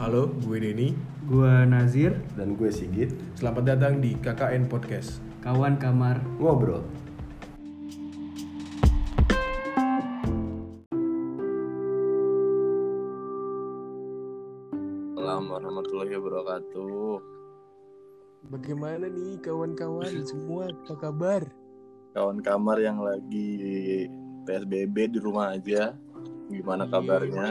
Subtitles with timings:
[0.00, 0.88] Halo, gue Denny.
[1.28, 5.20] Gua Nazir, Dan gue Sigit Selamat datang di KKN Podcast.
[5.40, 6.20] kawan kamar.
[6.36, 6.80] Ngobrol
[15.14, 17.12] Assalamualaikum warahmatullahi wabarakatuh.
[18.50, 20.68] Bagaimana nih kawan-kawan semua?
[20.72, 21.42] Apa kabar?
[22.16, 24.08] Kawan kamar yang lagi
[24.44, 25.94] PSBB di rumah aja,
[26.50, 26.92] gimana Iya.
[26.92, 27.48] kabarnya?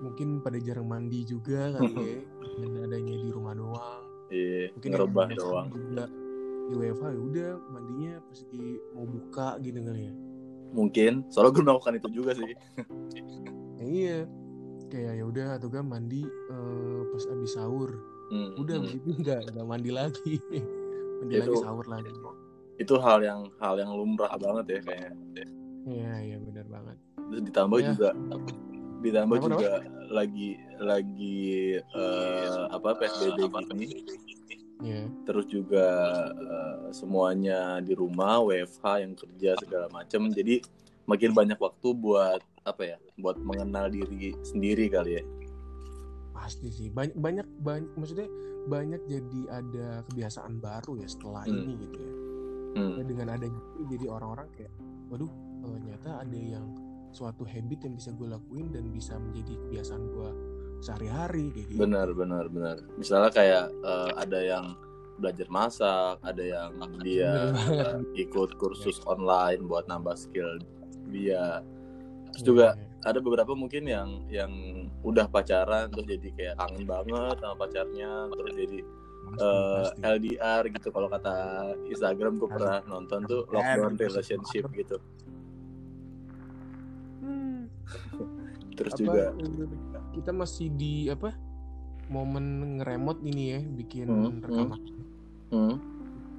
[0.00, 2.18] Mungkin pada jarang mandi juga kali ya.
[2.60, 4.02] Dan adanya di rumah doang.
[4.30, 5.68] Iya, Mungkin ngerubah doang.
[5.68, 6.04] Juga
[6.70, 10.14] di WFH ya udah mandinya pas lagi mau buka gitu kali ya.
[10.70, 12.46] Mungkin, soalnya gue melakukan itu juga sih.
[12.46, 12.56] Ya,
[13.98, 14.18] iya.
[14.90, 17.90] Kayak ya udah atau kan mandi eh, pas abis sahur.
[18.30, 18.82] Hmm, Udah hmm.
[18.86, 20.34] abis itu enggak enggak mandi lagi.
[21.22, 22.10] mandi Itu- lagi sahur lagi.
[22.80, 25.12] Itu hal yang hal yang lumrah banget ya kayaknya.
[25.84, 26.96] Iya, iya benar banget.
[27.18, 27.86] Terus ditambah Ya.
[27.92, 28.08] juga
[29.00, 29.70] ditambah Kenapa, juga
[30.10, 30.48] lagi
[30.78, 31.40] lagi
[31.80, 33.86] eh, apa PSBB gini.
[34.80, 35.04] Iya.
[35.28, 35.86] terus juga
[36.32, 40.32] eh, semuanya di rumah WFH yang kerja segala macem.
[40.32, 40.64] Jadi
[41.04, 45.24] makin banyak waktu buat apa ya buat mengenal diri sendiri kali ya.
[46.32, 46.88] Pasti sih.
[46.88, 48.28] Banyak banyak banyak maksudnya
[48.72, 51.60] banyak jadi ada kebiasaan baru ya setelah Hmm.
[51.60, 52.14] ini gitu ya.
[52.70, 54.72] Hmm, dengan adanya itu jadi orang-orang kayak
[55.10, 55.28] waduh
[55.60, 56.66] ternyata ada yang
[57.10, 60.30] suatu habit yang bisa gue lakuin dan bisa menjadi kebiasaan gue
[60.80, 61.80] sehari-hari kayak gitu.
[61.84, 62.76] Benar benar benar.
[62.96, 64.66] Misalnya kayak eh, ada yang
[65.20, 66.72] belajar masak ada yang
[67.04, 70.58] dia eh, ikut kursus online buat nambah skill
[71.12, 71.60] dia.
[72.32, 73.10] Terus Iya, juga iya.
[73.10, 74.52] ada beberapa mungkin yang yang
[75.04, 78.80] udah pacaran terus jadi kayak kangen banget sama pacarnya terus jadi
[79.30, 80.10] Pasti, eh.
[80.18, 80.88] LDR gitu.
[80.90, 81.34] Kalau kata
[81.86, 84.98] Instagram gue pernah nonton tuh lockdown relationship gitu
[88.80, 89.68] terus apa, juga eh,
[90.10, 91.36] kita masih di apa
[92.06, 92.44] momen
[92.76, 94.80] ngeremot ini ya bikin Hmm, rekaman.
[95.48, 95.76] Hmm,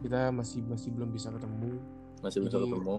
[0.02, 1.78] kita masih masih belum bisa ketemu.
[2.20, 2.96] Masih bisa Jadi- ketemu.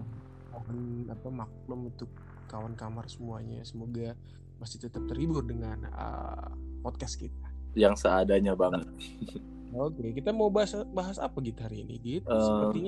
[0.49, 0.77] mohon
[1.07, 2.09] apa maklum untuk
[2.45, 3.61] kawan kamar semuanya.
[3.61, 4.13] Semoga
[4.57, 6.49] masih tetap terhibur dengan uh,
[6.79, 7.49] podcast kita.
[7.73, 8.85] yang seadanya banget
[9.75, 12.23] Oke, kita mau bahas bahas apa gitu hari ini, Git?
[12.23, 12.37] Eh,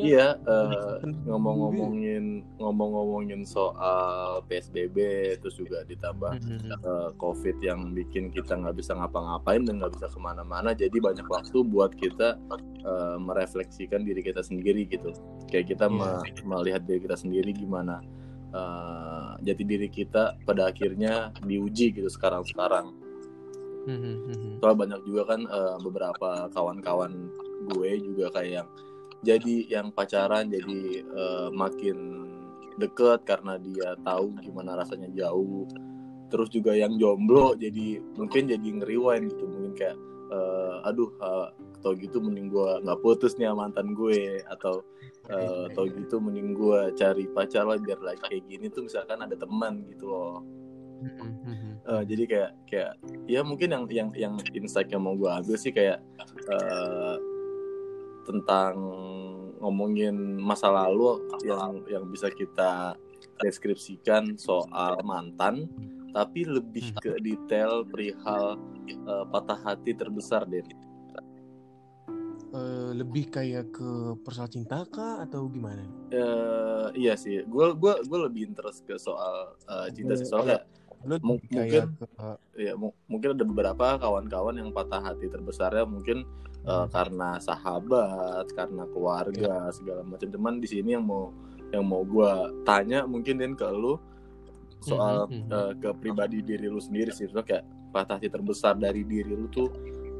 [0.05, 2.23] iya eh, ngomong-ngomongin
[2.55, 4.97] ngomong-ngomongin soal PSBB
[5.39, 6.37] terus juga ditambah
[6.77, 11.25] eh, COVID yang bikin kita nggak bisa ngapa-ngapain dan nggak bisa ke mana-mana jadi banyak
[11.25, 12.37] waktu buat kita
[12.81, 15.09] eh, merefleksikan diri kita sendiri gitu
[15.47, 16.21] kayak kita Iya.
[16.21, 18.01] me- melihat diri kita sendiri gimana
[18.51, 22.93] eh, jati diri kita pada akhirnya diuji gitu sekarang-sekarang
[23.85, 27.29] Mhm, soalnya banyak juga kan eh, beberapa kawan-kawan
[27.69, 28.69] gue juga kayak yang
[29.25, 31.97] jadi yang pacaran jadi eh, makin
[32.75, 35.65] deket karena dia tahu gimana rasanya jauh.
[36.33, 39.45] Terus juga yang jomblo jadi mungkin jadi ngeriwain gitu.
[39.45, 39.97] Mungkin kayak
[40.33, 41.47] eh, aduh eh,
[41.85, 44.41] tau gitu mending gue nggak putus nih mantan gue.
[44.49, 44.81] Atau
[45.73, 49.81] tau gitu mending gue cari pacar lah biar lagi kayak gini tuh misalkan ada teman
[49.89, 50.45] gitu loh
[51.85, 52.91] Eh, jadi kayak kayak
[53.29, 56.01] ya mungkin yang yang yang insight yang mau gue ambil sih kayak
[56.49, 57.15] eh,
[58.25, 58.73] tentang
[59.61, 62.97] ngomongin masa lalu yang yang bisa kita
[63.45, 65.69] deskripsikan soal mantan
[66.09, 68.57] tapi lebih ke detail perihal
[68.89, 70.65] eh, patah hati terbesar deh
[72.55, 75.83] Eh, lebih kayak ke persoal cinta kah atau gimana?
[76.07, 77.43] Eh, iya sih.
[77.43, 80.23] Gue gua gue lebih interest ke soal eh, cinta sih.
[80.23, 80.63] Soalnya
[81.05, 82.05] Lu Mung- lebih kayak ke
[82.57, 86.25] ya mu- mungkin ada beberapa kawan-kawan yang patah hati terbesarnya mungkin
[86.65, 86.89] uh, Hmm.
[86.89, 90.27] karena sahabat, karena keluarga segala macam.
[90.27, 91.29] Cuman di sini yang mau
[91.69, 94.01] yang mau gua tanya mungkin Den ke lu
[94.81, 95.49] soal mhm.
[95.49, 97.25] uh, ke pribadi diri lu sendiri sih.
[97.29, 99.69] So, kayak patah hati terbesar dari diri lu tuh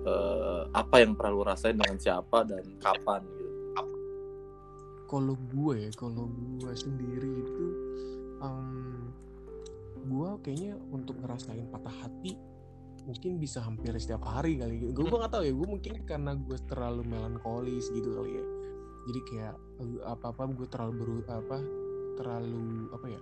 [0.06, 3.44] uh, apa yang pernah lu rasain dengan siapa dan kapan gitu.
[5.06, 7.68] kalau gue kalau gue sendiri itu
[8.42, 8.95] em,
[10.06, 12.38] gue kayaknya untuk ngerasain patah hati
[13.06, 16.58] mungkin bisa hampir setiap hari kali gue gue nggak tahu ya gue mungkin karena gue
[16.66, 18.46] terlalu melankolis gitu kali ya
[19.06, 19.56] jadi kayak
[20.04, 21.58] apa apa gue terlalu beru apa
[22.16, 23.22] terlalu apa ya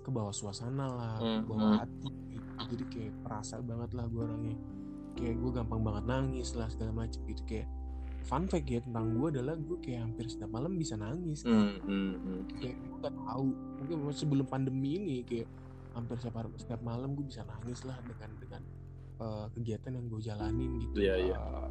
[0.00, 1.78] ke bawah suasana lah ke Hmm, bawah hmm.
[1.82, 2.50] hati gitu.
[2.72, 4.56] jadi kayak perasa banget lah gue orangnya
[5.18, 7.68] kayak gue gampang banget nangis lah segala macam gitu kayak
[8.20, 12.12] fun fact ya tentang gue adalah gue kayak hampir setiap malam bisa nangis Hmm, hmm,
[12.16, 12.40] hmm.
[12.56, 13.48] kayak gue gak tahu
[13.80, 15.48] mungkin sebelum pandemi ini kayak
[15.92, 18.62] hampir setiap hari- setiap malam gue bisa nangis lah dengan dengan
[19.18, 21.36] eh, kegiatan yang gue jalanin gitu Iya, iya.
[21.36, 21.68] Eh,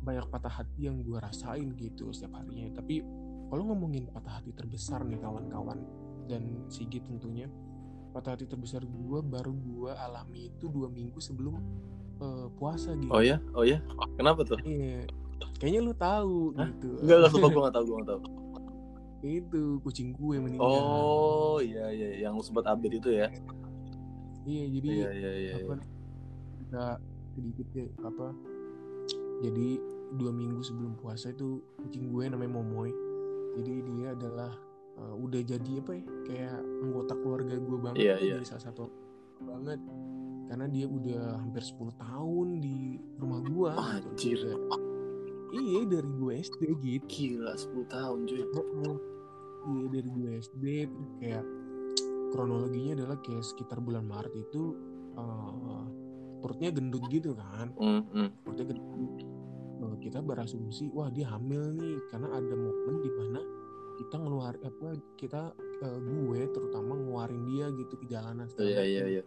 [0.00, 3.04] banyak patah hati yang gue rasain gitu setiap harinya tapi
[3.46, 5.82] kalau ngomongin patah hati terbesar nih kawan-kawan
[6.24, 7.50] dan Sigit tentunya
[8.10, 11.58] patah hati terbesar gue baru gue alami itu dua minggu sebelum
[12.16, 13.82] eh, puasa gitu Oh ya, oh ya,
[14.14, 14.56] kenapa tuh?
[14.60, 15.04] Iya.
[15.56, 16.68] kayaknya lu tahu Hah?
[16.70, 18.20] gitu Enggak, enggak sumpah gue gak tau, gue gak tau.
[19.22, 23.28] Itu kucing gue meninggal Oh iya iya, yang lu sempat update itu ya?
[24.42, 25.52] iya jadi Iya iya iya.
[25.60, 25.74] apa
[26.58, 26.84] kita
[27.30, 28.26] sedikit ya apa
[29.40, 29.68] jadi
[30.12, 32.90] dua minggu sebelum puasa itu kucing gue namanya Momoy
[33.54, 34.50] jadi dia adalah
[34.96, 38.34] uh, udah jadi apa ya kayak anggota keluarga gue banget Iya, tuh, iya.
[38.36, 38.84] jadi salah satu
[39.40, 39.80] banget
[40.48, 42.78] karena dia udah hampir 10 tahun di
[43.20, 44.40] rumah gue Anjir.
[45.52, 48.40] Iya dari gue SD gitu Gila 10 tahun cuy.
[48.42, 48.96] Heeh.
[49.60, 51.44] Iya dari gue SD terus kayak
[52.30, 54.74] kronologinya adalah kayak sekitar bulan Maret itu
[55.18, 55.84] eh,
[56.40, 58.28] perutnya gendut gitu kan hmm.
[58.46, 59.12] perutnya gendut
[59.80, 63.40] Eh, kita berasumsi wah dia hamil nih karena ada momen di mana
[63.96, 69.22] kita ngeluar apa kita eh, gue terutama ngeluarin dia gitu ke jalanan Iya iya iya.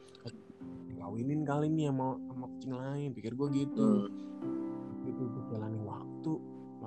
[1.01, 4.13] kawinin kali nih sama sama kucing lain pikir gue gitu Hmm.
[5.09, 5.53] gitu waktu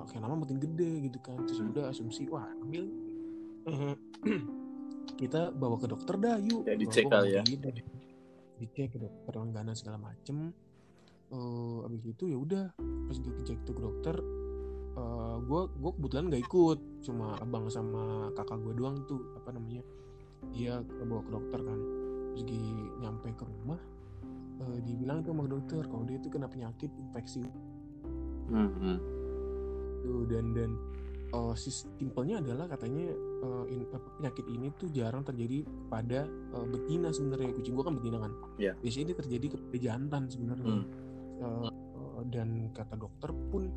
[0.07, 1.69] makin lama makin gede gitu kan terus Hmm.
[1.69, 2.87] udah asumsi wah hamil
[3.67, 3.95] Eh,
[5.19, 7.43] kita bawa ke dokter dah yuk Ya, dicek kali ya.
[7.43, 7.67] gitu.
[8.57, 10.55] dicek ke dokter langganan segala macem
[11.27, 12.71] Eh, abis itu ya udah
[13.03, 14.15] pas dicek tuh ke dokter
[15.37, 19.85] gue gue kebetulan nggak ikut cuma abang sama kakak gue doang tuh apa namanya
[20.49, 21.79] dia bawa ke dokter kan
[22.33, 22.57] terus di
[22.97, 23.77] nyampe ke rumah
[24.57, 27.45] eh, dibilang tuh sama dokter kalau dia tuh kena penyakit infeksi
[28.49, 28.97] hmm.
[30.07, 30.71] Tuh dan dan
[31.29, 33.11] uh, simpelnya adalah katanya
[33.43, 33.83] uh, in-
[34.15, 36.23] penyakit ini tuh jarang terjadi pada
[36.53, 38.73] uh, betina sebenarnya kucing gua kan betina kan Iya.
[38.77, 40.87] biasanya dia terjadi kepada jantan sebenarnya Hmm.
[41.37, 43.69] Uh, uh, dan kata dokter pun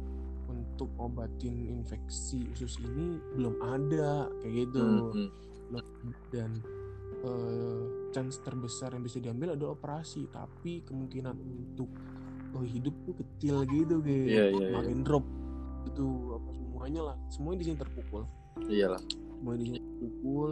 [0.49, 4.81] untuk obatin infeksi usus ini belum ada kayak gitu
[5.13, 5.29] Hmm,
[5.71, 6.15] hmm.
[6.31, 6.51] dan
[7.21, 11.91] uh, chance terbesar yang bisa diambil adalah operasi tapi kemungkinan untuk
[12.51, 14.73] uh, hidup tuh kecil gitu kayak Iya iya iya.
[14.73, 15.25] makin drop
[15.87, 16.07] itu
[16.37, 17.17] apa semuanya lah.
[17.33, 18.23] Semuanya di sini terpukul.
[18.67, 19.03] Iyalah.
[19.41, 20.51] semuanya di sini terpukul.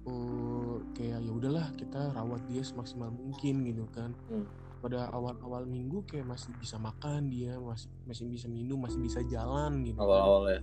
[0.00, 4.16] Eh, kayak ya udahlah kita rawat dia semaksimal mungkin gitu kan.
[4.32, 4.46] Hmm.
[4.80, 9.84] pada awal-awal minggu kayak masih bisa makan dia masih masih bisa minum masih bisa jalan
[9.84, 10.60] gitu Awal-awal ya.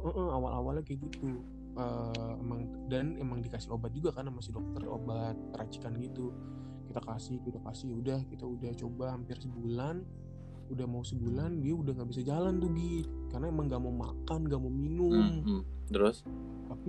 [0.00, 1.44] Heeh, awal-awalnya kayak gitu.
[1.72, 6.32] Eh, emang dan emang dikasih obat juga kan sama si dokter obat racikan gitu.
[6.88, 10.08] Kita kasih kita kasih udah kita udah coba hampir sebulan
[10.72, 14.40] udah mau sebulan dia udah nggak bisa jalan tuh Gi karena emang nggak mau makan
[14.42, 15.62] nggak mau minum Hmm, hmm.
[15.88, 16.24] Terus?
[16.66, 16.88] tapi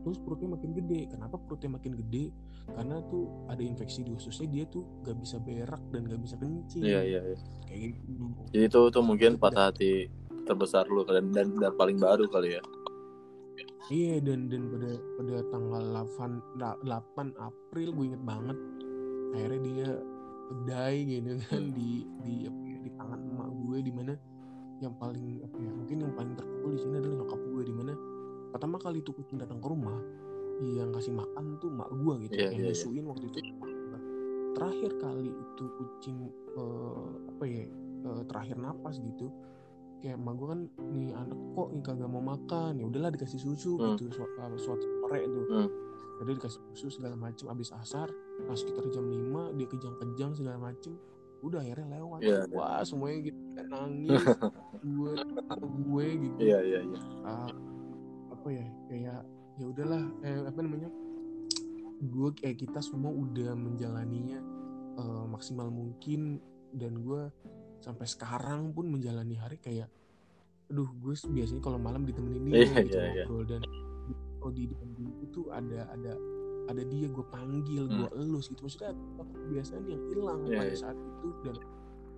[0.00, 2.28] terus perutnya makin gede kenapa perutnya makin gede
[2.68, 6.82] karena tuh ada infeksi di ususnya dia tuh nggak bisa berak dan nggak bisa kencing
[6.82, 7.38] Iya iya iya.
[7.64, 10.06] kayak gitu Jadi itu tuh mungkin patah hati
[10.44, 12.62] terbesar lu dan dan, dan paling baru kali ya.
[13.86, 18.58] Iya dan dan pada pada tanggal 8 da- 8 April gue inget banget
[19.30, 19.88] akhirnya dia
[20.62, 21.90] die gitu kan di
[22.20, 22.50] di ya,
[22.84, 24.12] di tangan emak gue di mana
[24.78, 27.92] yang paling apa ya mungkin yang paling terpukul di sini adalah nyokap gue di mana
[28.50, 29.98] pertama kali tuh kucing datang ke rumah
[30.60, 32.68] yang kasih makan tuh emak gue gitu Iya, yang iya, iya.
[32.70, 33.38] nyusuin waktu itu
[34.54, 36.18] terakhir kali itu kucing
[36.52, 37.64] eh, apa ya
[38.04, 39.26] eh, terakhir napas gitu
[39.98, 40.60] kayak emak gue kan
[40.92, 43.96] nih anak kok nih kagak mau makan ya udahlah dikasih susu Hmm.
[43.96, 45.68] gitu su- uh, suatu sore tuh Hmm.
[46.16, 48.06] jadi dikasih susu segala macem abis asar
[48.40, 49.18] nah sekitar jam 5
[49.54, 50.94] dia kejang-kejang segala macem
[51.44, 52.54] udah akhirnya lewat Iya, iya.
[52.54, 54.22] wah semuanya gitu nangis
[54.96, 55.12] gue
[55.84, 56.98] gue gitu Iya iya iya.
[57.22, 57.50] Ah,
[58.30, 59.20] apa ya kayak
[59.54, 60.88] ya udahlah eh, apa namanya
[62.00, 64.40] gue kayak kita semua udah menjalaninya
[64.96, 66.40] eh, maksimal mungkin
[66.72, 67.30] dan gue
[67.78, 69.88] sampai sekarang pun menjalani hari kayak
[70.66, 73.24] aduh gue biasanya kalau malam ditemenin dia Iya, gitu iya.
[73.24, 73.62] ngobrol dan
[74.40, 76.12] kalau di depan gue itu ada ada
[76.64, 80.76] ada dia gue panggil gue elus gitu maksudnya kebiasaan yang hilang Iya, pada iya.
[80.76, 81.56] saat itu dan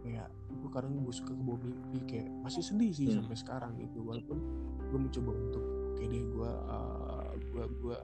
[0.01, 3.21] kayak gue kadang gue suka ke bawah mimpi kayak masih sedih sih Hmm.
[3.21, 4.39] sampai sekarang gitu walaupun
[4.87, 7.99] gue mencoba untuk oke deh gue uh, gue gue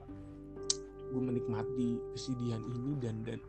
[1.09, 3.39] gue menikmati kesedihan ini dan dan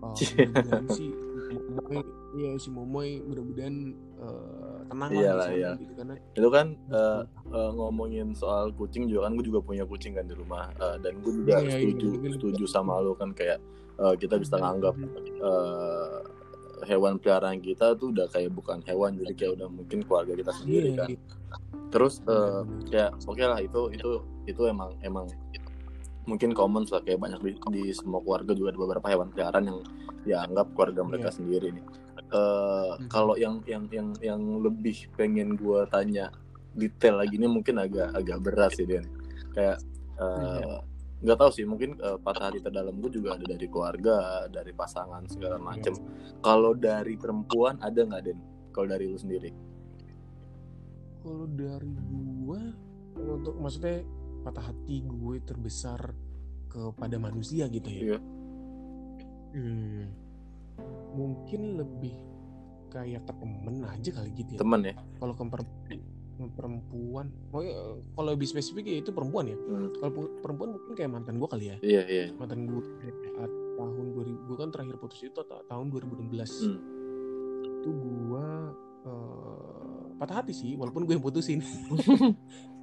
[0.00, 1.10] uh, mudah-mudahan sih
[1.46, 1.98] Momoy
[2.36, 2.50] iya.
[2.56, 3.76] Si Momoy mudah-mudahan
[4.18, 5.70] uh, tenang lah Iyalah, sana iya.
[5.76, 10.12] gitu karena Itu kan eh, eh, ngomongin soal kucing juga kan gue juga punya kucing
[10.12, 13.30] kan di rumah Eh, dan gue juga Iya, iya, setuju mungkin- setuju sama lo kan
[13.32, 13.58] kayak
[13.96, 14.94] eh, kita bisa nganggap
[15.40, 16.18] eh,
[16.84, 20.92] hewan peliharaan kita tuh udah kayak bukan hewan jadi kayak udah mungkin keluarga kita sendiri
[20.92, 21.08] Iya, kan.
[21.08, 21.18] iya.
[21.88, 22.86] terus Benar-benar.
[22.86, 24.10] kayak oke lah itu itu
[24.44, 25.26] itu emang emang
[26.26, 29.78] mungkin common lah kayak banyak di, di semua keluarga juga ada beberapa hewan peliharaan yang
[30.22, 31.36] dianggap keluarga mereka Iya.
[31.36, 31.84] sendiri nih
[32.26, 33.06] Eh, Hmm.
[33.06, 36.34] kalau yang yang yang yang lebih pengen gue tanya
[36.72, 39.06] detail lagi ini mungkin agak agak berat sih Den
[39.52, 39.78] kayak
[40.18, 40.82] Iya.
[41.16, 44.16] nggak tahu sih mungkin eh, patah hati terdalam gue juga ada dari keluarga
[44.48, 45.94] dari pasangan segala macem
[46.40, 48.38] kalau dari perempuan ada nggak Den
[48.74, 49.54] kalau dari lu sendiri
[51.22, 52.62] Kalau dari gue
[53.18, 54.02] untuk maksudnya
[54.46, 56.14] patah hati gue terbesar
[56.68, 58.02] kepada manusia gitu ya.
[58.06, 58.18] Iya.
[59.50, 60.06] Hmm,
[61.12, 62.14] mungkin lebih
[62.86, 64.58] kayak ke temen aja kali gitu ya.
[64.62, 65.96] temen ya Kalau ke
[66.52, 67.74] perempuan, oh ya,
[68.12, 69.56] kalau lebih spesifik ya itu perempuan ya.
[69.56, 71.76] Hmm, Kalau pu- perempuan mungkin kayak mantan gue kali ya.
[71.80, 72.80] iya iya Mantan gue
[73.32, 76.28] saat tahun 2000 gue kan terakhir putus itu ta- tahun 2016.
[76.62, 76.78] Hmm.
[77.80, 78.46] Itu gue
[79.08, 81.64] eh, patah hati sih, walaupun gue yang putusin.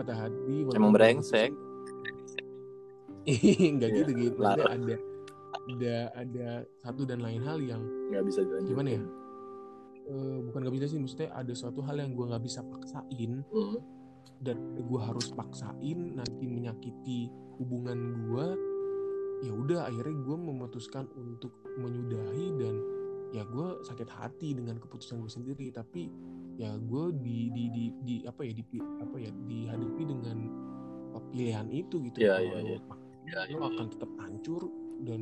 [0.00, 0.64] patah hati.
[0.70, 1.52] Emang brengsek.
[3.22, 4.38] Enggak Iya, gitu gitu.
[4.38, 4.68] Maksudnya larut.
[4.72, 4.96] ada
[5.68, 6.48] ada ada
[6.80, 9.02] satu dan lain hal yang nggak bisa dilanjutin Gimana ya?
[10.08, 13.78] eh, bukan nggak bisa sih maksudnya ada suatu hal yang gue nggak bisa paksain Hmm,
[14.40, 17.28] dan gue harus paksain nanti menyakiti
[17.60, 18.46] hubungan gue
[19.42, 22.74] ya udah akhirnya gue memutuskan untuk menyudahi dan
[23.30, 26.08] ya gue sakit hati dengan keputusan gue sendiri tapi
[26.60, 30.38] ya gue di di di, di apa ya di apa ya dihadapi dengan
[31.30, 32.78] pilihan itu gitu Iya, Kalau lo iya.
[32.84, 34.62] paksain, Iya, lo akan tetap hancur
[35.00, 35.20] dan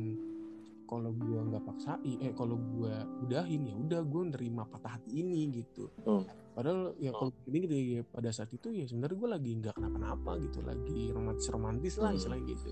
[0.83, 2.93] kalau gue nggak paksain eh kalau gue
[3.23, 6.25] udahin ya udah gue nerima patah hati ini gitu Hmm.
[6.51, 10.31] padahal ya kalau ini gitu ya pada saat itu ya sebenarnya gue lagi nggak kenapa-napa
[10.41, 12.17] gitu lagi romantis romantis lah Hmm.
[12.17, 12.71] istilahnya gitu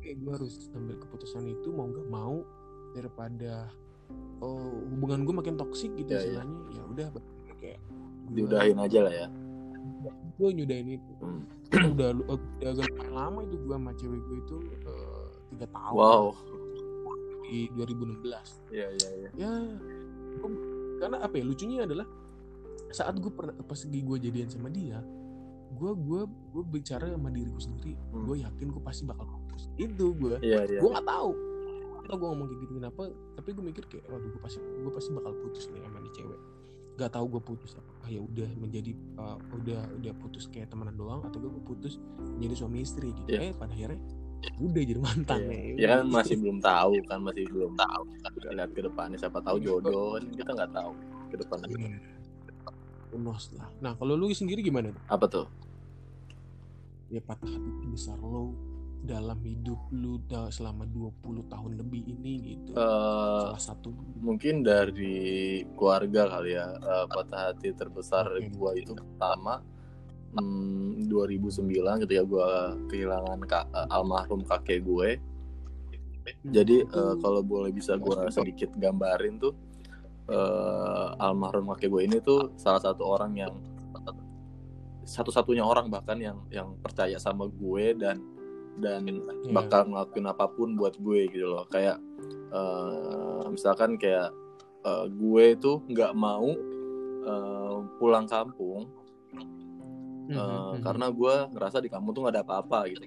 [0.00, 2.36] kayak gue harus ambil keputusan itu mau nggak mau
[2.94, 3.66] daripada
[4.38, 6.26] oh, hubungan gue makin toksik gitu Iya, iya.
[6.30, 7.06] istilahnya ya udah
[7.58, 7.78] kayak
[8.32, 9.26] diudahin aja lah ya.
[10.38, 11.12] Gue nyudahin itu.
[11.20, 11.42] Hmm.
[11.68, 14.56] udah udah agak lama itu gue sama cewek gue itu
[14.88, 15.94] eh, tiga tahun.
[15.94, 16.24] Wow.
[17.48, 19.30] Di 2016 iya iya iya.
[19.36, 19.52] Ya
[20.40, 20.64] gua-
[20.98, 22.08] karena apa ya lucunya adalah
[22.88, 25.04] saat gue pernah pas gue jadian sama dia
[25.76, 27.92] gue gue gue bicara sama diriku sendiri.
[28.16, 28.24] Hmm.
[28.24, 30.80] gue yakin gue pasti bakal putus itu gue iya iya.
[30.80, 31.30] Gue nggak tahu.
[32.08, 33.02] Atau gue ngomong kayak gitu kenapa
[33.36, 36.40] tapi gue mikir kayak waduh gue pasti gue pasti bakal putus nih sama nih cewek.
[36.98, 37.76] Gak tahu gue putus
[38.08, 42.54] apakah ya udah menjadi uh, udah udah putus kayak temenan doang atau gue putus menjadi
[42.56, 43.40] suami istri gitu Iya.
[43.42, 44.00] eh pada akhirnya
[44.56, 45.48] udah jadi mantan Iya.
[45.52, 49.38] nih ya kan masih belum tahu kan masih belum tahu kita lihat ke depannya siapa
[49.44, 50.92] tahu jodoh kan kita nggak tahu
[51.28, 51.98] ke depannya Iya.
[53.12, 55.04] unos lah nah kalau lu sendiri gimana tuh?
[55.04, 55.46] apa tuh
[57.12, 58.56] ya patah hati terbesar lo
[58.98, 62.70] dalam hidup lu selama 20 tahun lebih ini gitu.
[62.74, 63.94] Eh, salah satu.
[64.18, 68.50] mungkin dari keluarga kali ya eh, patah hati terbesar Oke.
[68.52, 69.62] gua itu pertama
[70.36, 75.10] hmm, 2009 ketika gua kehilangan ka- eh, almarhum kakek gue.
[76.44, 79.56] Jadi eh, kalau boleh bisa gua sedikit gambarin tuh
[80.28, 83.54] eh, almarhum kakek gue ini tuh salah satu orang yang
[85.08, 88.20] satu-satunya orang bahkan yang yang percaya sama gue dan
[88.78, 89.52] dan Iya.
[89.52, 91.98] bakal ngelakuin apa pun buat gue gitu loh kayak
[92.50, 94.30] eh, misalkan kayak
[94.82, 96.48] eh, gue tuh nggak mau
[97.22, 98.86] eh, pulang kampung
[100.28, 100.82] Mhm, eh, mhm.
[100.82, 103.06] karena gue ngerasa di kampung tuh nggak ada apa-apa gitu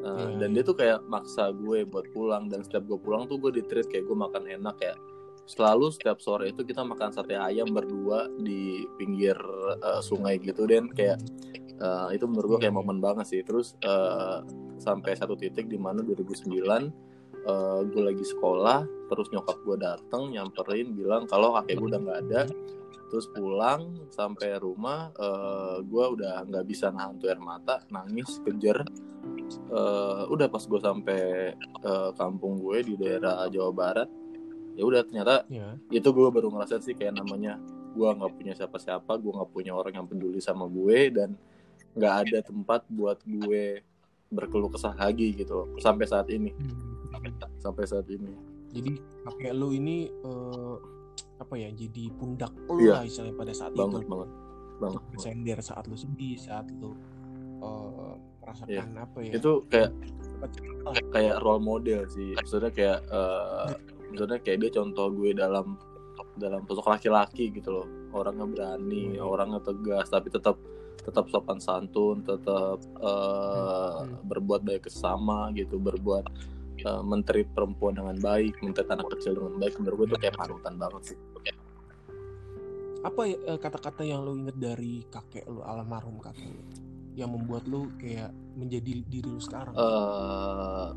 [0.00, 0.54] Eh, Iya, dan iya.
[0.56, 3.84] dia tuh kayak maksa gue buat pulang dan setiap gue pulang tuh gue di treat
[3.84, 4.96] kayak gue makan enak ya
[5.44, 9.36] selalu setiap sore itu kita makan sate ayam berdua di pinggir
[9.76, 11.20] eh, sungai gitu dan kayak
[11.80, 12.80] eh, itu menurut gue kayak Iya.
[12.80, 13.40] momen banget sih.
[13.42, 14.38] Terus eh,
[14.78, 16.92] sampai satu titik di mana 2009
[17.40, 22.20] eh, gue lagi sekolah terus nyokap gue dateng nyamperin bilang kalau kakek gue udah nggak
[22.28, 22.40] ada
[23.10, 28.84] terus pulang sampai rumah eh, gue udah nggak bisa nahan tuh air mata nangis kejer.
[29.50, 31.22] Eh, udah pas gue sampai
[31.58, 34.08] eh, kampung gue di daerah Jawa Barat
[34.70, 37.58] ya udah ternyata ya itu gue baru ngerasain sih kayak namanya
[37.90, 41.34] gue nggak punya siapa-siapa gue nggak punya orang yang peduli sama gue dan
[41.92, 43.82] nggak ada tempat buat gue
[44.28, 46.50] berkeluh kesah lagi gitu sampai saat ini.
[46.52, 46.88] Mhm.
[47.58, 48.32] sampai saat ini.
[48.70, 48.94] Jadi
[49.26, 50.76] kakek lu ini eh,
[51.36, 52.92] apa ya jadi pundak lu Iya.
[52.92, 54.08] lah istilahnya pada saat banget itu.
[54.08, 54.30] banget
[54.78, 56.94] banget sender saat lu sedih saat lu
[57.58, 59.32] eh, merasakan apa ya?
[59.36, 59.90] Itu kayak
[61.10, 62.32] kayak role model sih.
[62.32, 63.68] Maksudnya kayak eh,
[64.08, 65.76] maksudnya kayak dia contoh gue dalam
[66.36, 67.86] dalam sosok laki-laki gitu loh.
[68.10, 69.26] Orangnya berani Hmm.
[69.26, 70.56] orangnya tegas tapi tetap
[71.00, 74.16] tetap sopan santun tetap eh, Hmm.
[74.24, 76.24] berbuat baik ke sesama gitu berbuat
[76.78, 80.74] eh, menteri perempuan dengan baik menteri anak kecil dengan baik menurut gue itu kayak panutan
[80.76, 81.18] banget sih
[83.00, 86.60] apa ya kata-kata yang lu inget dari kakek lu almarhum kakek lu
[87.16, 90.88] yang membuat lu kayak menjadi diri lu sekarang eh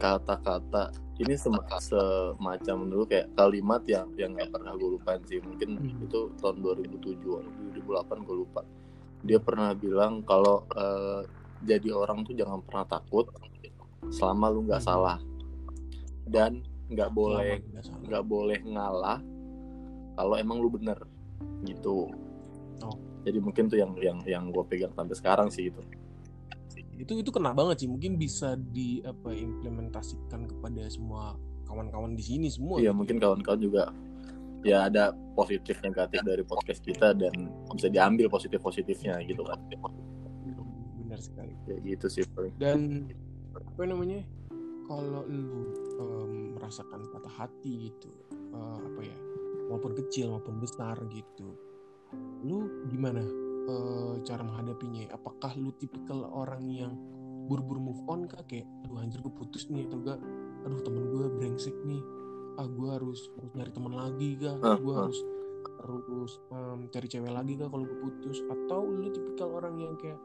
[0.00, 0.88] kata-kata
[1.20, 6.04] ini sem- semacam dulu kayak kalimat yang yang nggak pernah gue lupain sih mungkin Hmm.
[6.08, 8.64] itu tahun 2007 atau 2008 gue lupa
[9.20, 11.22] dia pernah bilang kalau eh,
[11.60, 13.28] jadi orang tuh jangan pernah takut
[14.08, 14.88] selama lu nggak Hmm.
[14.88, 15.18] salah
[16.24, 17.60] dan nggak boleh
[18.06, 19.20] nggak boleh ngalah
[20.14, 20.98] kalau emang lu bener
[21.62, 22.10] gitu
[22.80, 22.96] Oh.
[23.22, 25.84] jadi mungkin tuh yang yang yang gue pegang sampai sekarang sih itu
[26.96, 31.36] itu itu kena banget sih mungkin bisa di apa implementasikan kepada semua
[31.68, 32.96] kawan-kawan di sini semua iya gitu.
[32.96, 33.82] mungkin kawan-kawan juga
[34.60, 37.32] ya ada positif negatif dari podcast kita dan
[37.72, 39.58] bisa diambil positif positifnya gitu kan.
[41.00, 41.54] Benar sekali.
[41.66, 42.54] Ya gitu sih paling.
[42.60, 43.10] dan
[43.56, 44.22] apa namanya
[44.86, 49.16] kalau lu em, merasakan patah hati gitu eh, apa ya
[49.70, 51.54] walaupun kecil maupun besar gitu
[52.42, 53.22] lu gimana
[53.70, 55.14] eh, cara menghadapinya?
[55.14, 56.92] Apakah lu tipikal orang yang
[57.46, 58.42] buru-buru move on kah?
[58.46, 60.18] Kayak aduh anjir gue putus nih atau enggak?
[60.66, 62.02] Aduh temen gue brengsek nih
[62.60, 64.56] ah gue harus harus nyari teman lagi kah?
[64.60, 64.98] Ah, gue ah.
[65.08, 65.18] harus
[65.80, 68.44] harus em, cari cewek lagi kah kalau gue putus?
[68.52, 70.20] Atau lu tipikal orang yang kayak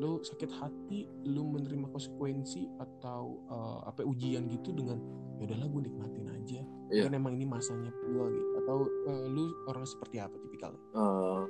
[0.00, 4.96] lu sakit hati lu menerima konsekuensi atau eh, apa ujian gitu dengan
[5.38, 6.60] ya udahlah gue nikmatin aja.
[6.92, 7.08] Iya.
[7.08, 8.50] kan emang ini masanya gue gitu.
[8.64, 10.80] Atau eh, lu orang seperti apa tipikalnya?
[10.96, 11.40] Eh,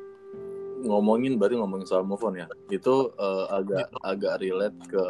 [0.84, 2.50] ngomongin berarti ngomongin soal move on ya?
[2.68, 4.02] Itu eh, agak Iya.
[4.02, 5.02] agak relate ke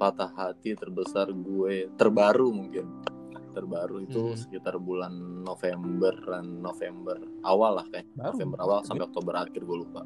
[0.00, 2.88] patah hati terbesar gue terbaru mungkin
[3.50, 4.38] terbaru itu Hmm.
[4.38, 8.32] sekitar bulan November dan November awal lah kayak Baru.
[8.32, 10.02] November awal sampai Oktober akhir gue lupa.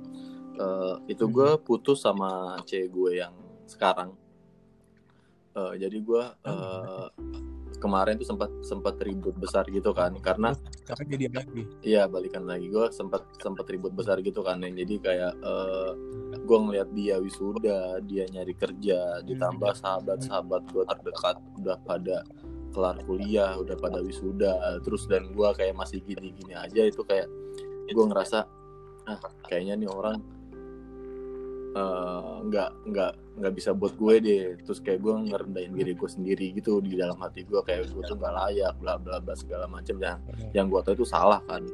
[0.55, 1.33] Eh, itu Hmm.
[1.33, 2.31] gue putus sama
[2.63, 3.35] cewek gue yang
[3.65, 4.13] sekarang.
[5.55, 7.09] Eh, jadi gue eh,
[7.79, 11.63] kemarin tuh sempat sempat ribut besar gitu kan karena sekarang jadi lagi?
[11.81, 12.67] Iya balikan lagi.
[12.67, 15.93] Gue sempat sempat ribut besar gitu kan yang jadi kayak eh
[16.35, 22.17] gue ngeliat dia wisuda dia nyari kerja ditambah sahabat-sahabat gue terdekat udah pada
[22.75, 27.31] kelar kuliah udah pada wisuda terus dan gue kayak masih gini-gini aja itu kayak
[27.87, 28.43] gue ngerasa
[29.05, 30.19] ah kayaknya nih orang
[31.75, 34.43] eh, nggak nggak nggak bisa buat gue deh.
[34.63, 38.15] Terus kayak gue ngerendahin diri gue sendiri gitu di dalam hati gue kayak gue tuh
[38.15, 40.23] nggak layak bla bla bla segala macam dan
[40.55, 41.67] yang gue tahu itu salah kan.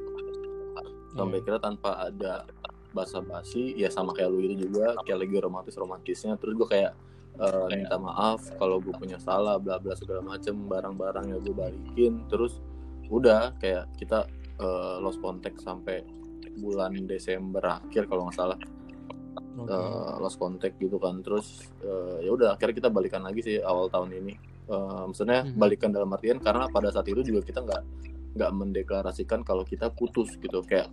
[1.13, 1.45] Sampai Iya.
[1.45, 2.47] kira tanpa ada
[2.91, 6.91] basa-basi ya sama kayak lu itu juga kayak lagi romantis romantisnya terus gue kayak
[7.37, 12.25] eh, minta maaf kalau gue punya salah bla bla segala macem barang-barang yang gue balikin.
[12.27, 12.59] Terus
[13.07, 16.03] udah kayak kita eh, lost contact sampai
[16.57, 18.59] bulan Desember akhir kalau nggak salah.
[19.57, 19.71] Oke.
[19.71, 21.21] eh, lost contact gitu kan.
[21.21, 24.35] Terus eh, ya udah akhirnya kita balikan lagi sih awal tahun ini.
[24.71, 25.57] Eh, maksudnya Mhm.
[25.57, 27.83] balikan dalam artian karena pada saat itu juga kita nggak
[28.31, 30.63] nggak mendeklarasikan kalau kita putus gitu.
[30.63, 30.93] Kayak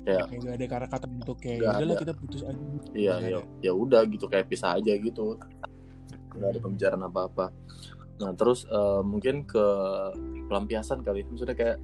[0.00, 2.56] kayak kayak gak ada kata-kata untuk kayak Nggak udahlah kita putus aja.
[2.56, 2.88] Gitu.
[2.96, 5.36] iya Nggak ya ya udah gitu kayak pisah aja gitu
[6.36, 7.46] nggak ada pembicaraan apa apa
[8.20, 9.66] nah terus eh, mungkin ke
[10.46, 11.78] pelampiasan kali maksudnya kayak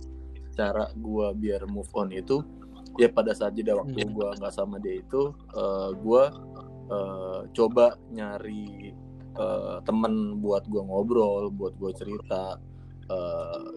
[0.57, 2.45] cara gua biar move on itu
[2.97, 4.13] ya pada saat jeda waktu Hmm.
[4.17, 6.33] gua nggak sama dia itu eh, gua
[6.93, 8.93] eh, coba nyari
[9.37, 12.61] eh, temen buat gua ngobrol buat gua cerita.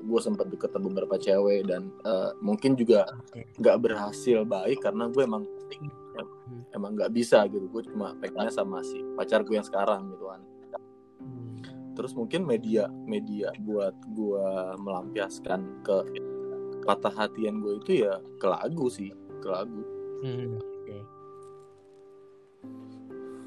[0.10, 3.05] Gue sempat deket sama beberapa cewek dan eh, mungkin juga
[3.62, 5.45] nggak berhasil baik karena gue emang
[6.73, 7.69] emang nggak bisa gitu.
[7.69, 10.41] Gue cuma pengennya sama si pacar gue yang sekarang gitu kan.
[10.41, 10.59] Hmm.
[11.93, 14.45] Terus mungkin media media buat gue
[14.77, 15.97] melampiaskan ke
[16.82, 19.84] patah hatian gue itu ya ke lagu sih ke lagu
[20.19, 20.60] Hmm.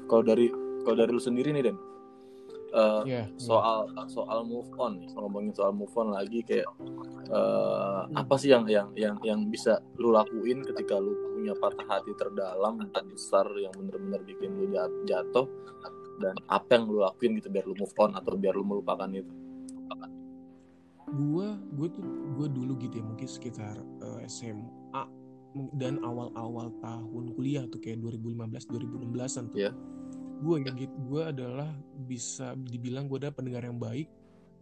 [0.05, 0.49] Kalau dari
[0.81, 1.77] kalau dari lu sendiri nih Den
[2.73, 3.23] eh, Iya.
[3.37, 6.65] soal soal move on ngomongin soal move on lagi kayak
[7.29, 12.09] eh, apa sih yang yang yang yang bisa lu lakuin ketika lu punya patah hati
[12.13, 15.45] terdalam terbesar yang bener-bener bikin lu jat- jatuh
[16.21, 19.33] dan apa yang lu lakuin gitu biar lu move on atau biar lu melupakan itu?
[21.13, 21.47] Gue
[21.77, 22.03] gue tuh
[22.41, 25.03] gue dulu gitu ya mungkin sekitar eh, SMA
[25.77, 29.59] dan awal-awal tahun kuliah tuh kayak 2015 2016an tuh.
[29.69, 29.71] Iya.
[30.43, 31.71] gue ya gitu gue adalah
[32.03, 34.11] bisa dibilang gue adalah pendengar yang baik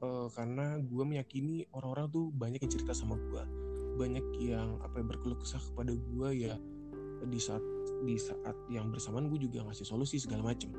[0.03, 3.43] eh, karena gue meyakini orang-orang tuh banyak yang cerita sama gue
[3.97, 6.53] banyak yang apa ya, berkeluh kesah kepada gue ya
[7.25, 7.61] di saat
[8.05, 10.69] di saat yang bersamaan gue juga ngasih solusi segala macem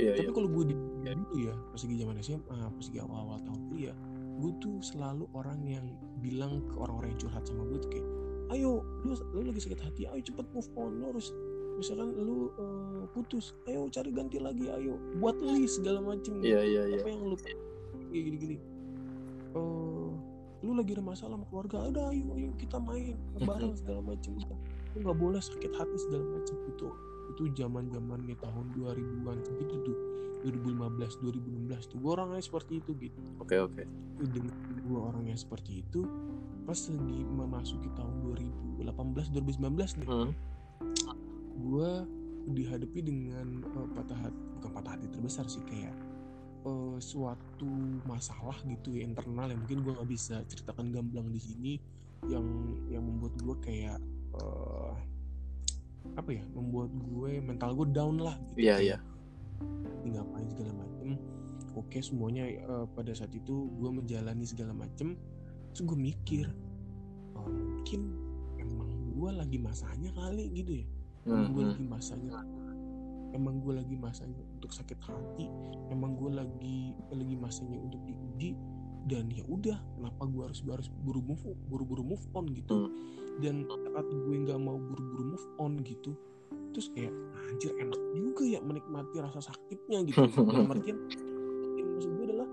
[0.00, 2.98] iya tapi iya kalau gue di dari dulu ya pas lagi zaman SMA pas lagi
[3.02, 3.96] awal-awal tahun kuliah
[4.34, 5.86] gue tuh selalu orang yang
[6.18, 8.06] bilang ke orang-orang yang curhat sama gue tuh kayak
[8.52, 11.30] ayo lu, lu lagi sakit hati ayo cepet move on lu harus
[11.78, 16.38] misalkan lu eh, putus ayo cari ganti lagi ayo buat list segala macem.
[16.40, 16.98] Iya iya iya.
[17.02, 17.36] Apa yang lu
[18.14, 18.56] gini-gini.
[19.54, 20.10] Eh,
[20.64, 24.38] lu lagi ada masalah sama keluarga udah ayo ayo kita main bareng segala macem.
[24.94, 26.88] Lu nggak boleh sakit hati segala macem itu
[27.32, 29.98] itu zaman zaman nih tahun 2000-an gitu tuh.
[30.44, 31.96] 2015 2016 tuh.
[32.04, 33.16] Gue orangnya seperti itu gitu.
[33.40, 33.82] Oke oke.
[34.20, 34.52] Dengan
[34.84, 36.04] gue orangnya seperti itu
[36.64, 38.14] pas lagi memasuki tahun
[38.80, 40.32] 2018 2019 nih Hmm.
[41.60, 41.90] gue
[42.44, 45.92] dihadapi dengan eh, patah hati bukan patah hati terbesar sih kayak
[46.64, 47.68] eh, suatu
[48.08, 51.72] masalah gitu ya internal yang mungkin gue nggak bisa ceritakan gamblang di sini
[52.28, 52.44] yang
[52.88, 54.00] yang membuat gue kayak
[54.40, 54.92] eh,
[56.14, 58.98] apa ya membuat gue mental gue down lah gitu Iya, iya.
[60.04, 61.16] "Ini ngapain segala macem.
[61.74, 65.18] Oke semuanya eh, pada saat itu gue menjalani segala macem.
[65.74, 66.46] Terus gue mikir
[67.34, 68.14] oh, mungkin
[68.62, 70.86] emang gue lagi masanya kali gitu ya.
[71.24, 72.32] Emang gue Hmm, lagi masanya
[73.34, 75.50] emang gue lagi masanya untuk sakit hati.
[75.90, 78.54] Emang gue lagi lagi masanya untuk diuji.
[79.04, 82.86] Dan ya udah kenapa gue harus harus buru move buru-buru move on gitu.
[82.86, 82.92] Hmm.
[83.42, 86.14] Dan saat gue nggak mau buru-buru move on gitu
[86.74, 87.14] terus kayak
[87.50, 90.26] anjir enak juga ya menikmati rasa sakitnya gitu.
[90.50, 90.98] Dalam artian
[91.78, 92.48] yang maksud gue adalah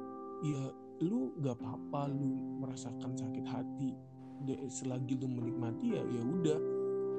[0.46, 0.62] ya
[1.02, 3.90] lu nggak apa-apa lu merasakan sakit hati
[4.70, 6.60] selagi lu menikmati ya ya udah.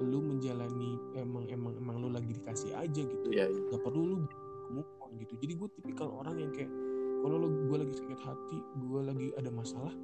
[0.03, 3.27] Lu menjalani emang emang emang lu lagi dikasih aja gitu.
[3.31, 3.61] Iya, iya.
[3.71, 4.17] nggak perlu lu
[4.71, 5.35] move on gitu.
[5.43, 6.71] Jadi gue tipikal orang yang kayak
[7.23, 9.95] kalau lu gue lagi sakit hati gue lagi ada masalah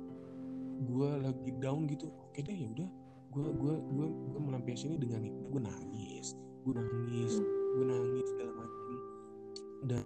[0.78, 2.90] gue lagi down gitu oke deh ya udah
[3.38, 6.34] gue gue gue gue melampiasi ini dengan gue nangis
[6.66, 7.32] gue nangis
[7.78, 8.98] gue nangis segala macam.
[9.86, 10.02] Dan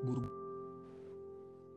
[0.00, 0.24] buru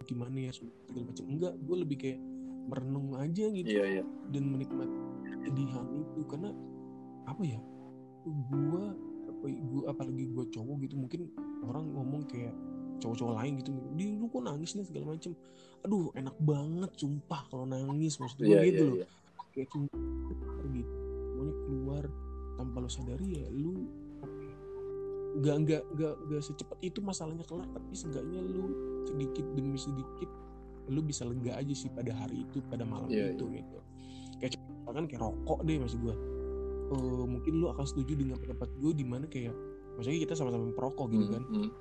[0.03, 1.25] gimana ya segala macam.
[1.27, 2.19] Enggak gue lebih kayak
[2.63, 4.03] merenung aja gitu Iya, iya.
[4.31, 4.95] dan menikmati
[5.27, 6.21] kesedihan itu.
[6.23, 6.49] Karena
[7.23, 7.59] apa ya
[8.47, 8.95] gua
[9.27, 11.21] apa gua apalagi gua cowok gitu mungkin
[11.67, 12.55] orang ngomong kayak
[12.99, 15.35] cowok-cowok lain gitu di lu kok nangis nih segala macem
[15.83, 18.95] aduh enak banget sumpah kalau nangis maksud gue Iya, gitu iya, loh.
[19.03, 19.07] iya.
[19.53, 19.99] Kayak sumpah
[20.73, 20.93] gitu.
[21.33, 22.03] Semuanya keluar
[22.57, 23.87] tanpa lo sadari ya lu
[25.33, 28.69] nggak nggak nggak nggak secepat itu masalahnya kelar tapi seenggaknya lu
[29.09, 30.29] sedikit demi sedikit
[30.93, 33.77] lu bisa lega aja sih pada hari itu pada malam Iya, itu gitu.
[34.37, 36.15] Kayak misalkan kayak rokok deh maksud gue
[36.93, 39.55] Eh, mungkin lu akan setuju dengan pendapat gue di mana kayak
[39.97, 41.43] maksudnya kita sama-sama perokok gitu kan.
[41.49, 41.71] Hmm.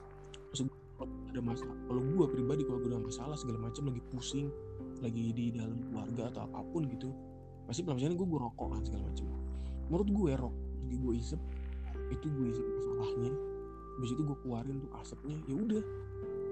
[0.97, 4.49] kalau ada masalah kalau gue pribadi kalau gue ada masalah segala macam lagi pusing
[5.03, 7.11] lagi di dalam keluarga atau apa pun gitu
[7.67, 9.27] pasti pelan gue gue rokok kan segala macam
[9.89, 11.41] menurut gue rokok lagi gue isep
[12.13, 13.33] itu gue isep masalahnya
[13.93, 15.83] habis itu gue keluarin tuh asapnya ya udah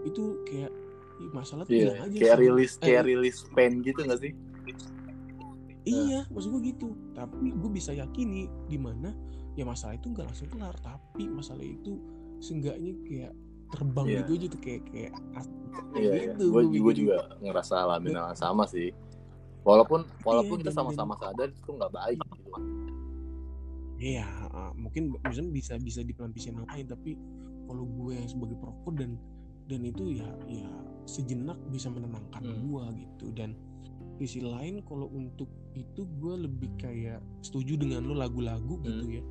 [0.09, 0.73] itu kayak
[1.21, 4.33] ih, masalah tuh hilang aja kayak rilis Eh, kayak rilis pen gitu gak sih?
[5.81, 6.93] Iya, maksud gue gitu.
[7.17, 9.17] Tapi gue bisa yakini di mana
[9.57, 11.97] ya masalah itu nggak langsung kelar, tapi masalah itu
[12.39, 13.33] seenggaknya kayak
[13.73, 14.19] terbang Iya.
[14.21, 15.53] gitu aja tuh kayak kayak asap
[15.97, 16.15] Iya, iya.
[16.37, 16.45] gitu.
[16.49, 17.01] Gue gua juga bikin.
[17.01, 18.89] juga ngerasa alamin hal sama sih.
[19.61, 22.51] Walaupun walaupun Iya, kita sama-sama sadar itu nggak baik gitu.
[24.01, 27.21] Iya, uh, mungkin misalnya bisa bisa dipelampiasin yang lain, tapi
[27.69, 29.21] kalau gue yang sebagai perokok dan
[29.69, 30.67] dan itu ya ya
[31.05, 32.59] sejenak bisa menenangkan Hmm.
[32.65, 33.55] gue gitu dan
[34.17, 39.17] sisi lain kalau untuk itu gue lebih kayak setuju dengan lo lagu-lagu gitu Hmm.
[39.17, 39.25] ya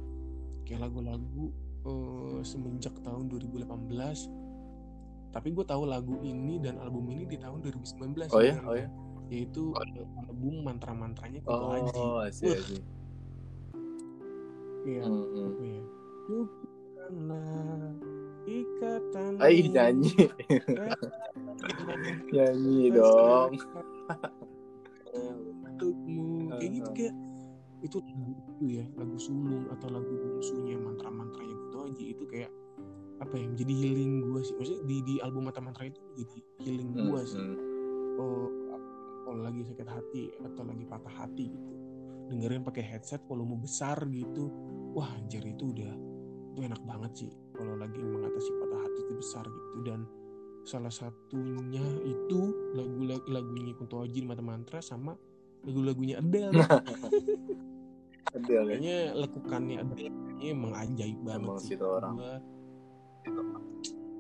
[0.63, 4.29] kayak lagu-lagu eh, semenjak tahun 2018
[5.29, 8.75] tapi gue tahu lagu ini dan album ini di tahun 2019 Oh ya, ya, oh
[8.75, 8.87] ya.
[9.29, 12.27] Yaitu album mantra-mantranya Kunto Aji Oh, Wah.
[12.27, 12.81] asyik.
[14.89, 15.45] Iya, Hmm, hmm.
[15.45, 15.83] apa ya?
[16.29, 17.93] Lupakanlah
[18.49, 19.31] ikatan.
[19.37, 20.13] Aih nyanyi,
[22.33, 23.51] nyanyi dong.
[25.61, 27.15] Untukmu kayak gitu kayak
[27.79, 32.51] itu lagu itu ya lagu sulung atau lagu bungsunya mantra-mantranya gitu aja itu kayak
[33.23, 37.21] apa ya menjadi healing gue sih maksudnya di di album mantra-mantra itu jadi healing gue
[37.23, 38.19] sih hmm.
[38.19, 38.47] oh
[39.29, 41.73] kalau lagi sakit hati atau lagi patah hati gitu.
[42.33, 44.49] Dengerin pakai headset volume besar gitu.
[44.97, 45.93] Wah anjir itu udah
[46.49, 49.77] itu enak banget sih kalau lagi mengatasi patah hati itu besar gitu.
[49.85, 50.09] Dan
[50.65, 52.39] salah satunya itu
[52.73, 55.13] lagu lagunya Kunto Aji Mata Mantra sama
[55.61, 56.57] lagu-lagunya Adele.
[58.33, 58.61] Adele ya.
[58.65, 61.67] kayaknya lekukannya Adele ini emang ajaib banget Emang sih.
[61.69, 62.13] sih itu orang.
[62.17, 62.35] gua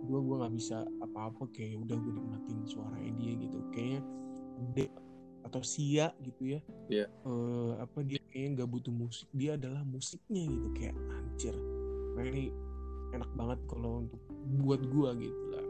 [0.05, 3.57] gua gua nggak bisa apa-apa kayak udah gue nikmatin suaranya dia gitu.
[3.73, 4.01] Kayaknya
[4.59, 4.91] Adele
[5.41, 7.05] atau Sia gitu ya Iya.
[7.07, 11.55] Eh, apa dia kayaknya nggak butuh musik dia adalah musiknya gitu kayak anjir
[12.13, 12.51] nah, ini
[13.09, 14.21] enak banget kalau untuk
[14.59, 15.65] buat gua gitu lah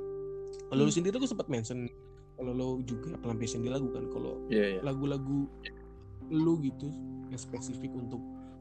[0.68, 0.98] kalau lu Hmm.
[0.98, 1.86] sendiri tuh sempat mention
[2.34, 4.82] kalau lo juga pelampiasan di lagu kan kalau Iya, iya.
[4.82, 5.46] lagu-lagu
[6.30, 6.88] lu gitu
[7.28, 8.20] yang spesifik untuk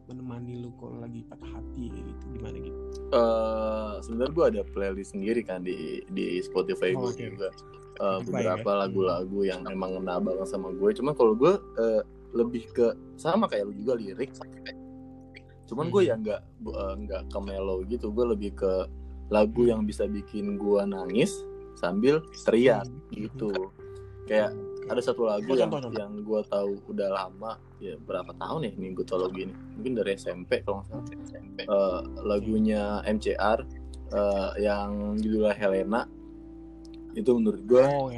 [0.09, 5.13] menemani lu kalau lagi patah hati kayak gitu gimana gitu Eh, sebenarnya gue ada playlist
[5.13, 5.77] sendiri kan di
[6.09, 7.25] di Spotify Oh, gue oke.
[7.31, 7.49] juga
[7.95, 8.79] Spotify beberapa ya?
[8.83, 13.65] lagu-lagu yang emang ngena banget sama gue cuman kalau gue eh, lebih ke sama kayak
[13.65, 14.33] lu juga lirik
[15.65, 16.09] cuman gue Hmm.
[16.09, 18.73] ya nggak eh, nggak ke mellow gitu gue lebih ke
[19.29, 19.71] lagu Hmm.
[19.71, 21.33] yang bisa bikin gue nangis
[21.75, 23.01] sambil teriak Hmm.
[23.11, 23.53] gitu
[24.25, 24.53] kayak
[24.89, 28.73] ada satu lagu Oh, yang contoh, yang gue tahu udah lama ya berapa tahun ya
[29.05, 29.55] tahu lagu ini.
[29.79, 31.05] Mungkin dari SMP kalau nggak salah.
[31.29, 33.59] SMP Eh, lagunya MCR
[34.13, 36.03] eh, yang judulnya Helena.
[37.13, 38.09] Itu menurut gue oh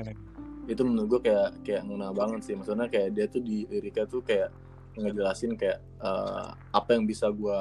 [0.70, 2.54] itu menurut gue kayak kayak ngena banget sih.
[2.54, 4.54] Maksudnya kayak dia tuh di liriknya tuh kayak
[4.94, 7.60] ngejelasin kayak eh, apa yang bisa gue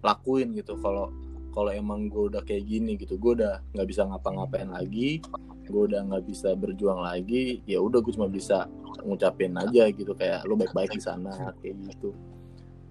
[0.00, 0.78] lakuin gitu.
[0.78, 1.10] Kalau
[1.56, 5.24] kalau emang gue udah kayak gini gitu gue udah nggak bisa ngapa-ngapain lagi
[5.66, 8.70] gue udah nggak bisa berjuang lagi ya udah gue cuma bisa
[9.02, 12.14] ngucapin aja gitu kayak lo baik-baik di sana kayak gitu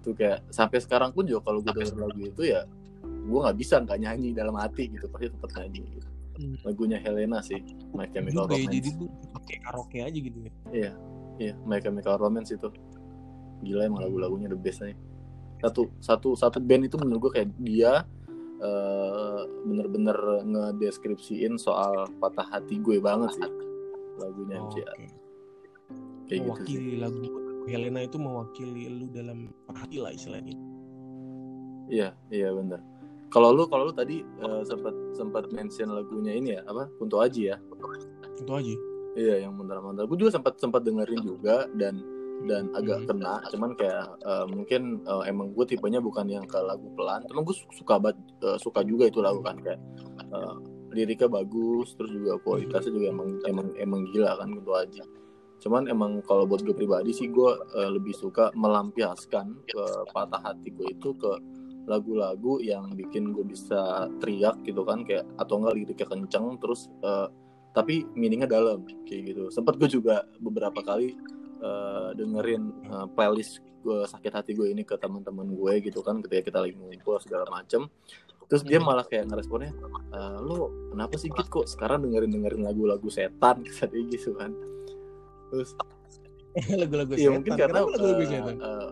[0.05, 2.61] tuh kayak sampai sekarang pun juga kalau gue denger lagu itu ya
[3.05, 6.09] gue nggak bisa nggak nyanyi dalam hati gitu pasti tetap nyanyi gitu.
[6.35, 6.59] Hmm.
[6.67, 7.63] lagunya Helena sih
[7.95, 8.89] My Chemical ya Romance jadi
[9.31, 10.91] pakai karaoke aja gitu ya Iya,
[11.39, 12.67] iya, My Chemical Romance itu.
[13.63, 14.99] Gila emang lagu-lagunya the best nih.
[15.63, 18.03] Satu satu satu band itu menurut gue kayak dia
[18.57, 23.49] eh, bener-bener ngedeskripsiin soal patah hati gue banget sih
[24.15, 24.81] lagunya Oh, oke.
[24.81, 25.03] Kayak
[26.25, 26.39] gitu sih.
[26.41, 27.19] mewakili lagu
[27.65, 30.55] Helena itu mewakili lu dalam hati lah istilahnya
[31.85, 32.81] Iya, iya bener.
[33.29, 36.89] Kalau lu kalau lu tadi eh, sempat sempat mention lagunya ini ya apa?
[36.97, 37.57] Kunto Aji ya.
[38.35, 38.75] itu aja
[39.15, 40.09] Iya, yang mantar-mantar.
[40.09, 42.01] Gue juga sempat sempat dengerin juga dan
[42.45, 43.08] dan agak Hmm.
[43.10, 43.34] kena.
[43.51, 47.25] Cuman kayak eh, mungkin eh, emang gue tipenya bukan yang ke lagu pelan.
[47.29, 49.81] Cuman gue suka banget eh, suka juga itu lagu kan kayak
[50.31, 50.55] eh,
[50.95, 55.03] liriknya bagus, terus juga kualitasnya juga emang emang emang gila kan Kunto Aji.
[55.60, 60.71] Cuman emang kalau buat gue pribadi sih gue eh, lebih suka melampiaskan ke patah hati
[60.71, 61.31] gue itu ke
[61.86, 67.29] lagu-lagu yang bikin gue bisa teriak gitu kan kayak atau enggak liriknya kenceng terus eh,
[67.75, 71.13] tapi meaningnya dalam kayak gitu sempat gue juga beberapa kali
[71.59, 76.41] eh, dengerin eh, playlist gue sakit hati gue ini ke teman-teman gue gitu kan ketika
[76.41, 77.85] kita lagi ngumpul segala macem.
[78.45, 79.73] Terus dia malah kayak ngeresponnya
[80.13, 83.61] "Eh, lo kenapa sih gitu kok sekarang dengerin dengerin lagu-lagu setan?
[83.77, 84.51] Katanya gitu kan.
[85.53, 85.69] Terus
[86.81, 87.33] lagu-lagu Iya setan?
[87.37, 88.55] mungkin karena lagu-lagu setan?
[88.57, 88.91] eh, eh,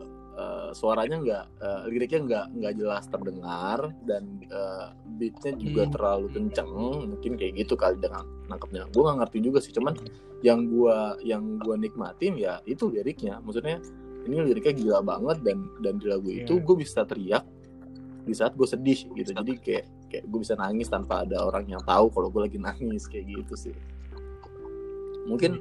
[0.74, 5.94] suaranya nggak eh, liriknya nggak nggak jelas terdengar dan eh, beatnya juga Hmm.
[5.94, 6.70] terlalu kenceng
[7.10, 8.90] mungkin kayak gitu kali dengan nangkepnya.
[8.90, 9.94] Gue nggak ngerti juga sih cuman
[10.44, 13.40] yang gua yang gua nikmatin ya itu liriknya.
[13.40, 13.80] Maksudnya
[14.24, 16.64] ini liriknya gila banget dan dan di lagu itu Iya.
[16.64, 17.44] gue bisa teriak
[18.24, 19.36] di saat gue sedih gitu.
[19.36, 23.04] Jadi kayak kayak gue bisa nangis tanpa ada orang yang tahu kalau gue lagi nangis
[23.06, 23.76] kayak gitu sih.
[25.28, 25.60] Mungkin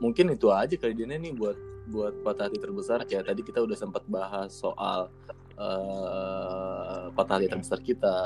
[0.00, 1.56] mungkin itu aja kali dia nih buat
[1.88, 5.12] buat patah hati terbesar kayak tadi kita udah sempat bahas soal
[5.54, 8.16] eh, patah hati terbesar kita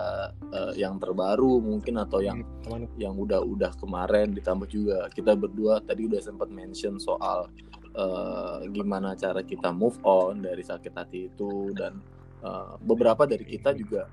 [0.54, 5.10] eh, yang terbaru mungkin atau yang teman yang udah-udah kemarin ditambah juga.
[5.10, 7.50] Kita berdua tadi udah sempat mention soal
[7.92, 11.98] eh, gimana cara kita move on dari sakit hati itu dan
[12.44, 14.06] eh, beberapa dari kita juga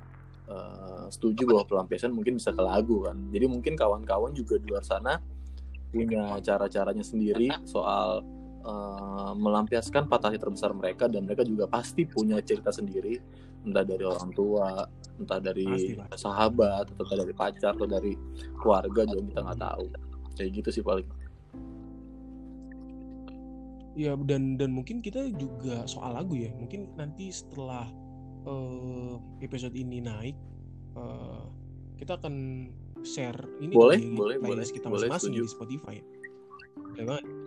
[0.50, 3.18] eh, setuju bahwa pelampiasan mungkin bisa ke lagu kan.
[3.30, 5.22] Jadi mungkin kawan-kawan juga di luar sana
[5.96, 8.20] punya cara-caranya sendiri soal
[8.66, 13.22] eh, melampiaskan patah hati terbesar mereka dan mereka juga pasti punya cerita sendiri
[13.66, 18.14] entah dari orang tua entah dari Pasti sahabat atau entah dari pacar atau dari
[18.60, 19.86] keluarga juga kita nggak tahu.
[20.36, 21.08] Kayak gitu sih paling.
[23.96, 26.52] Ya dan dan mungkin kita juga soal lagu ya.
[26.52, 27.88] Mungkin nanti setelah
[28.44, 30.36] eh, episode ini naik
[31.00, 31.44] eh,
[31.96, 32.36] kita akan
[33.06, 35.96] share ini Boleh, di boleh, boleh, kita boleh, masing-masing di Spotify.
[36.76, 37.45] Boleh banget.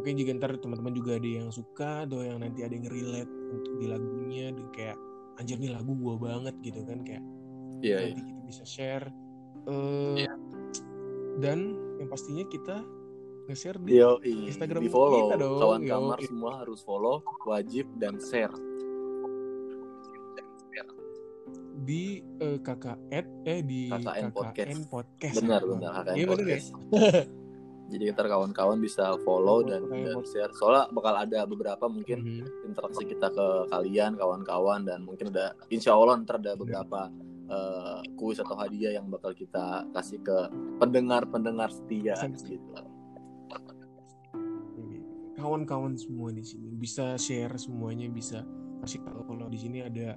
[0.00, 3.74] Mungkin juga ntar teman-teman juga ada yang suka atau yang nanti ada yang relate untuk
[3.76, 4.96] di lagunya dan kayak
[5.36, 7.20] anjir nih lagu gua banget gitu kan kayak
[7.84, 9.06] iya nanti kita bisa share
[9.68, 10.24] eh,
[11.36, 12.80] dan yang pastinya kita
[13.44, 15.92] nge-share di Yo, Instagram di follow kita dong, kawan yo.
[15.92, 18.56] kamar semua harus follow wajib dan share
[21.84, 24.88] di eh, KKN eh di KKN KKN, Podcast.
[24.88, 25.36] Podcast.
[25.44, 26.60] benar benar KKN ya?
[27.90, 32.70] jadi ntar kawan-kawan bisa follow dan, dan share soalnya bakal ada beberapa mungkin Mhm.
[32.70, 37.10] interaksi kita ke kalian kawan-kawan dan mungkin ada insya Allah ntar ada beberapa
[37.50, 40.38] eh, kuis atau hadiah yang bakal kita kasih ke
[40.78, 42.62] pendengar-pendengar setia gitu.
[45.34, 48.46] Kawan-kawan semua di sini bisa share semuanya bisa
[48.86, 50.14] kasih tahu kalau di sini ada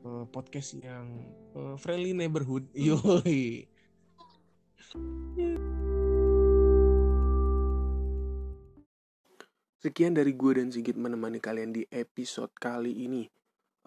[0.00, 1.26] eh, podcast yang
[1.58, 2.70] eh, friendly neighborhood.
[2.78, 3.66] Yoi.
[9.80, 13.24] Sekian dari gue dan Sigit menemani kalian di episode kali ini.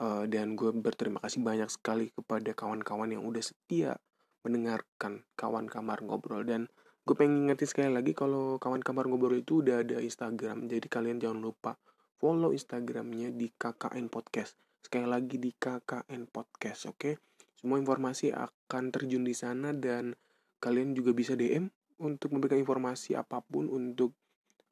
[0.02, 4.02] Eh, dan gue berterima kasih banyak sekali kepada kawan-kawan yang udah setia
[4.42, 6.42] mendengarkan kawan kamar ngobrol.
[6.42, 6.66] Dan
[7.06, 10.66] gue pengen ngingetin sekali lagi kalau kawan kamar ngobrol itu udah ada Instagram.
[10.66, 11.78] Jadi kalian jangan lupa
[12.18, 14.58] follow Instagramnya di KKN Podcast.
[14.82, 17.22] Sekali lagi di KKN Podcast, oke?
[17.54, 20.18] Semua informasi akan terjun di sana dan
[20.58, 21.70] kalian juga bisa DM
[22.02, 24.18] untuk memberikan informasi apa pun untuk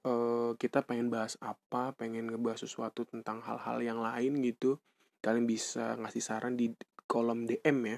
[0.06, 4.82] eh, kita pengen bahas apa pengen ngebahas sesuatu tentang hal-hal yang lain gitu.
[5.22, 6.74] Kalian bisa ngasih saran di
[7.06, 7.98] kolom DM ya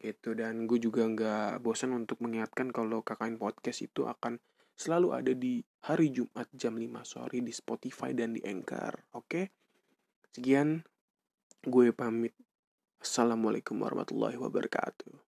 [0.00, 0.36] gitu.
[0.36, 4.40] Dan gue juga nggak bosan untuk mengingatkan kalau KKN podcast itu akan
[4.74, 9.42] selalu ada di hari Jumat jam 5 sore di Spotify dan di Anchor oke?
[10.34, 10.82] Sekian
[11.64, 12.34] gue pamit.
[13.04, 15.23] Assalamualaikum warahmatullahi wabarakatuh